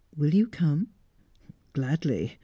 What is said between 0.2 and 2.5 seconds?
you come?" "Gladly!